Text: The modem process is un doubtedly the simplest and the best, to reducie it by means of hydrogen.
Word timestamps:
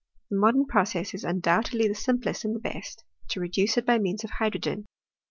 The 0.31 0.35
modem 0.35 0.65
process 0.65 1.13
is 1.13 1.23
un 1.23 1.41
doubtedly 1.41 1.87
the 1.87 1.93
simplest 1.93 2.43
and 2.43 2.55
the 2.55 2.59
best, 2.59 3.03
to 3.27 3.39
reducie 3.39 3.77
it 3.77 3.85
by 3.85 3.99
means 3.99 4.23
of 4.23 4.31
hydrogen. 4.31 4.87